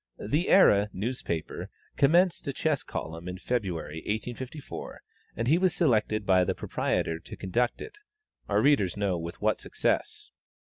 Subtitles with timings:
[0.17, 5.03] "The Era" newspaper commenced a chess column in February, 1854,
[5.35, 7.99] and he was selected by the proprietor to conduct it
[8.49, 10.31] our readers know with what success.